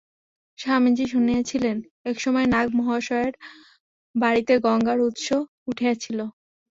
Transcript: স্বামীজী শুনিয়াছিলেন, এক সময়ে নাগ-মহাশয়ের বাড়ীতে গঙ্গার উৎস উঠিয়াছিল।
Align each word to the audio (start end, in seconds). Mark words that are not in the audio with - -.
স্বামীজী 0.59 1.05
শুনিয়াছিলেন, 1.07 1.77
এক 2.05 2.17
সময়ে 2.19 2.47
নাগ-মহাশয়ের 2.53 3.33
বাড়ীতে 4.15 4.53
গঙ্গার 4.65 4.99
উৎস 5.07 5.27
উঠিয়াছিল। 5.67 6.19